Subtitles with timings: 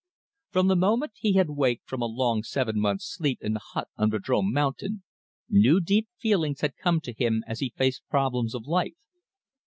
[0.49, 3.87] From the moment he had waked from a long seven months' sleep in the hut
[3.97, 5.03] on Vadrome Mountain,
[5.47, 8.95] new deep feelings had come to him as he faced problems of life.